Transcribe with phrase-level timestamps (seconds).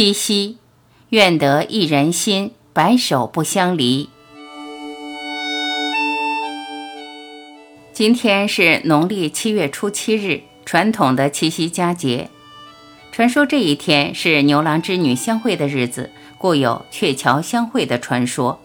[0.00, 0.56] 七夕，
[1.10, 4.08] 愿得一人心，白首不相离。
[7.92, 12.30] 今天是农历七月初七日，传统的七夕佳节。
[13.12, 18.58] 传说这一天是牛郎织女相会的日子，故有鹊桥相会的传说。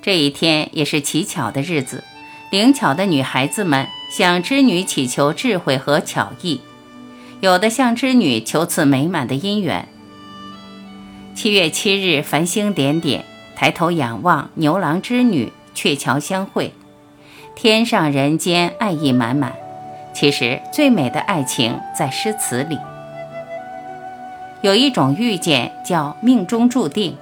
[0.00, 2.04] 这一天也是乞巧的日子，
[2.52, 6.60] 灵巧的女孩子们向织女祈求智慧和巧艺，
[7.40, 9.88] 有的向织女求赐美满的姻缘。
[11.40, 13.24] 七月七日，繁星点点，
[13.54, 16.72] 抬头仰望，牛郎织女鹊桥相会，
[17.54, 19.52] 天上人间，爱意满满。
[20.12, 22.76] 其实，最美的爱情在诗词里。
[24.62, 27.16] 有一种遇见叫命中注定。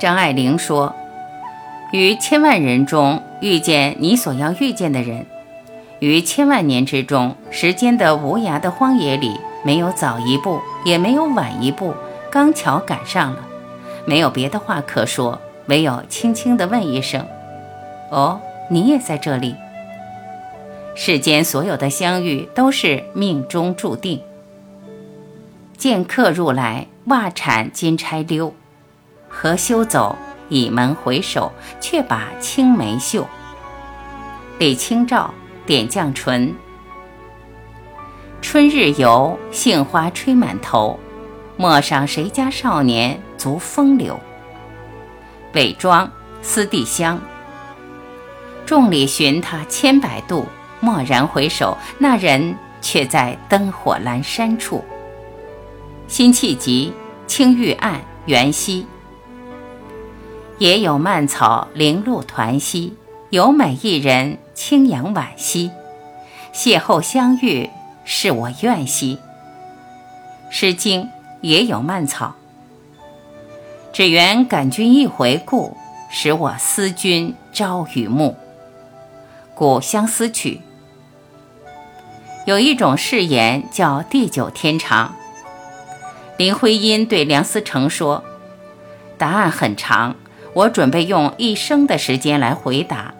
[0.00, 0.94] 张爱玲说
[1.92, 5.26] ：“于千万人中遇见你所要遇见的人，
[5.98, 11.92] 于千万年之中，时间的无涯的荒野里，没有早一步，也没有晚一步。”
[12.30, 13.46] 刚巧赶上了，
[14.04, 17.26] 没有别的话可说，唯有轻轻地问一声
[18.10, 19.56] ：“哦，你也在这里。”
[20.94, 24.20] 世间所有的相遇都是命中注定。
[25.76, 28.52] 见客入来，袜铲金钗溜，
[29.28, 30.16] 何休走？
[30.48, 33.26] 倚门回首，却把青梅嗅。
[34.58, 35.32] 李清照
[35.66, 36.54] 点绛唇。
[38.40, 40.98] 春日游，杏花吹满头。
[41.58, 44.18] 陌上谁家少年足风流？
[45.54, 46.08] 伪装
[46.40, 47.20] 思帝香。
[48.64, 50.46] 众里寻他千百度，
[50.82, 54.84] 蓦然回首，那人却在灯火阑珊处。
[56.06, 56.92] 辛弃疾
[57.26, 58.86] 青玉案元夕。
[60.58, 62.96] 也有蔓草零露团兮，
[63.30, 65.72] 有美一人清扬婉兮。
[66.54, 67.68] 邂逅相遇，
[68.04, 69.18] 是我愿兮。
[70.50, 71.10] 诗经。
[71.40, 72.34] 也有蔓草，
[73.92, 75.76] 只缘感君一回顾，
[76.10, 78.36] 使我思君朝与暮。
[79.54, 80.60] 古相思曲。
[82.46, 85.14] 有一种誓言叫地久天长。
[86.36, 88.24] 林徽因对梁思成说
[89.18, 90.14] ：“答案很长，
[90.54, 93.12] 我准备用一生的时间来回答。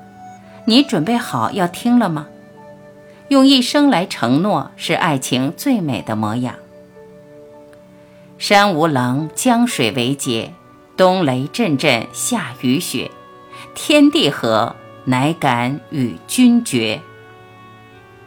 [0.64, 2.28] 你准备好要听了吗？
[3.28, 6.54] 用一生来承诺，是爱情最美的模样。”
[8.38, 10.54] 山无棱，江水为竭，
[10.96, 13.10] 冬雷阵阵，夏雨雪，
[13.74, 17.00] 天地合，乃敢与君绝。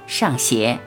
[0.07, 0.77] 上邪。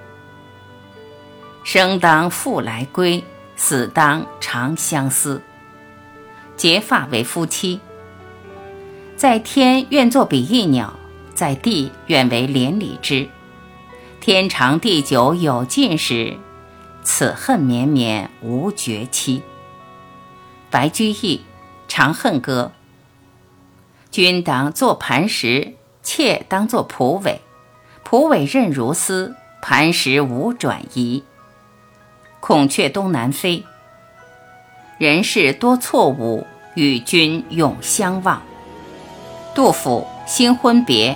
[1.63, 3.25] 生当复来归，
[3.57, 5.41] 死当长相思。
[6.55, 7.81] 结发为夫妻，
[9.17, 10.93] 在天愿作比翼鸟，
[11.33, 13.27] 在地愿为连理枝。
[14.21, 16.37] 天长地久有尽时。
[17.05, 19.43] 此恨绵绵无绝期。
[20.71, 21.37] 白居易
[21.87, 22.73] 《长恨歌》：
[24.11, 27.41] 君当作磐石，妾当作蒲苇。
[28.03, 31.23] 蒲苇韧如丝，磐石无转移。
[32.41, 33.65] 孔雀东南飞。
[34.99, 38.43] 人世多错误，与君永相望。
[39.55, 41.13] 杜甫《新婚别》：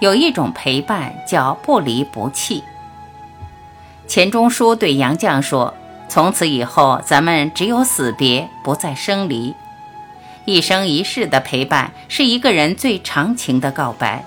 [0.00, 2.62] 有一种陪伴叫不离不弃。
[4.10, 5.72] 钱钟书对杨绛说
[6.10, 9.54] ：“从此以后，咱们只有死别，不再生离。
[10.46, 14.24] 一生一世的陪伴，是一个人最长情的告白。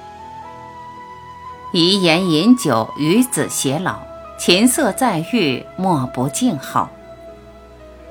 [1.73, 3.99] 遗言饮酒，与子偕老，
[4.39, 6.89] 琴瑟在御，莫不静好。”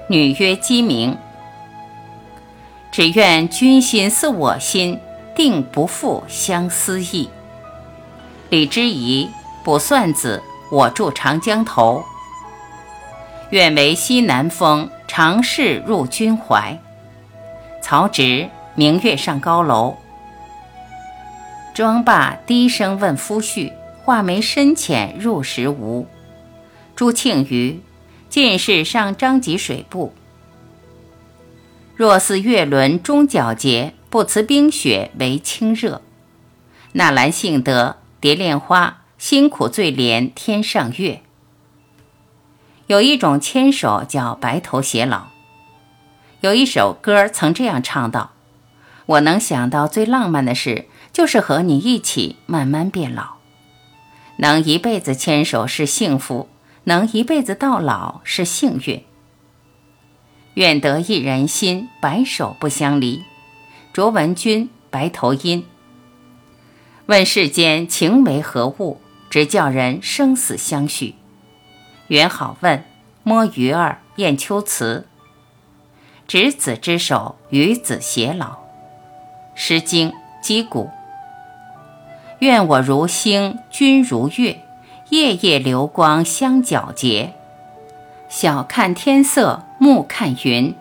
[0.08, 1.16] 女曰鸡鸣。
[2.90, 5.00] 只愿君心似我心，
[5.34, 7.30] 定不负相思意。
[8.50, 9.30] 李之仪
[9.64, 10.42] 《卜算子》。
[10.72, 12.02] 我住长江头，
[13.50, 16.78] 愿为西南风，长逝入君怀。
[17.82, 18.22] 曹植
[18.74, 19.98] 《明月上高楼》。
[21.74, 23.70] 庄霸低声问夫婿，
[24.02, 26.06] 画眉深浅入时无。
[26.96, 27.78] 朱庆余
[28.30, 30.14] 进士上张籍水部。
[31.94, 36.00] 若似月轮终皎洁，不辞冰雪为清热。
[36.92, 39.01] 纳兰性德蝶恋花。
[39.22, 41.22] 辛苦最怜天上月。
[42.88, 45.26] 有一种牵手叫白头偕老。
[46.40, 48.32] 有一首歌曾这样唱道
[49.06, 53.34] ：“我能想到最浪漫的事，就是和你一起慢慢变老。
[54.38, 56.48] 能一辈子牵手是幸福，
[56.82, 59.04] 能一辈子到老是幸运。
[60.54, 63.22] 愿得一人心，白首不相离。”
[63.94, 65.62] 卓文君《白头吟》。
[67.06, 69.00] 问世间情为何物？
[69.32, 71.14] 直叫人生死相许。
[72.08, 72.84] 元好问，
[73.22, 75.06] 摸鱼儿验秋词。
[76.28, 78.46] 执子之手，与子偕老。
[79.54, 80.10] 《诗经·
[80.42, 80.84] 击鼓》。
[82.40, 84.60] 愿我如星，君如月，
[85.08, 87.32] 夜夜流光相皎洁。
[88.28, 90.74] 晓看天色，暮看云，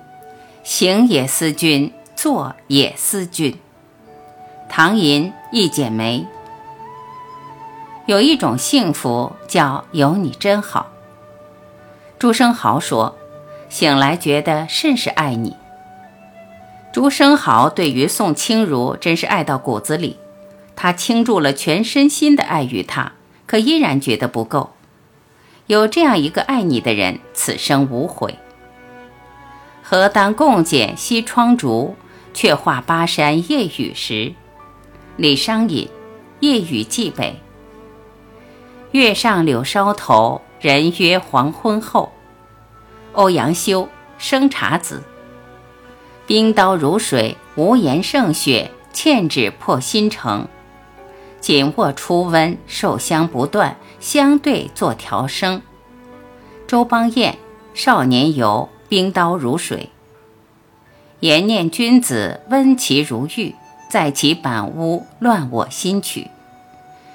[0.61, 3.57] 行也思君，坐也思君。
[4.67, 6.27] 唐寅一剪梅。
[8.11, 10.91] 有一种幸福叫有你真好。
[12.19, 13.17] 朱生豪说
[13.71, 15.55] ：“醒来觉得甚是爱你。”
[16.91, 20.17] 朱生豪对于宋清如真是爱到骨子里，
[20.75, 23.13] 他倾注了全身心的爱于她，
[23.47, 24.71] 可依然觉得不够。
[25.67, 28.37] 有这样一个爱你的人，此生无悔。
[29.81, 31.95] 何当共剪西窗烛，
[32.33, 34.33] 却话巴山夜雨时。
[35.15, 35.87] 李商隐，
[36.41, 37.39] 夜雨寄北。
[38.91, 42.11] 月上柳梢头，人约黄昏后。
[43.13, 45.01] 欧阳修，生查子。
[46.27, 50.47] 冰刀如水，无言胜雪，欠指破新城。
[51.39, 55.61] 紧握初温，受香不断，相对作调声。
[56.67, 57.35] 周邦彦，
[57.73, 59.89] 少年游，冰刀如水。
[61.21, 63.55] 言念君子，温其如玉，
[63.89, 66.29] 在其板屋，乱我心曲。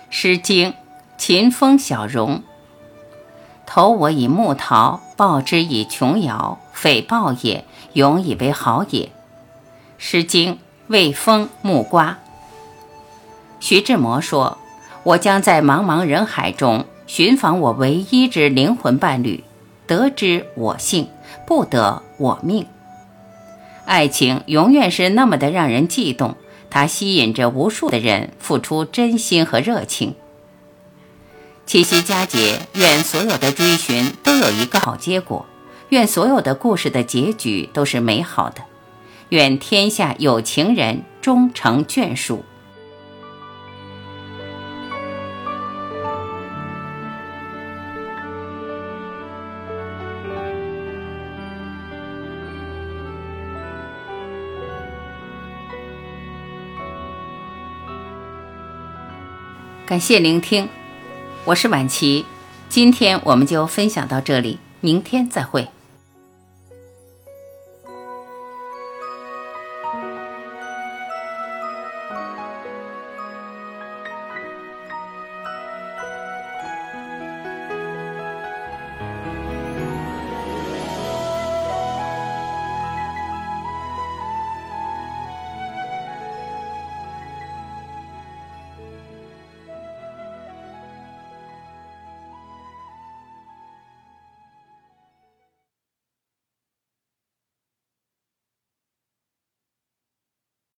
[0.08, 0.74] 诗经，
[1.18, 2.42] 秦风小荣。
[3.64, 7.64] 投我以木桃，报之以琼瑶，匪报也，
[7.94, 9.10] 永以为好也。
[9.98, 12.18] 诗经，魏风木瓜。
[13.58, 14.58] 徐志摩说
[15.02, 19.42] ：“我将在茫茫人海中寻访我唯一之灵魂伴侣，
[19.86, 21.08] 得之我幸，
[21.46, 22.66] 不得我命。”
[23.84, 26.36] 爱情永远是那么的让人悸动，
[26.70, 30.14] 它吸引着无数的人付出真心和热情。
[31.66, 35.44] 七夕佳节，愿所有的追寻都有一个好结果，
[35.88, 38.62] 愿所有的故事的结局都是美好的，
[39.30, 42.44] 愿天下有情人终成眷属。
[59.84, 60.68] 感谢聆听，
[61.46, 62.26] 我是婉琪
[62.68, 65.68] 今天我们就分享到这里明天再会。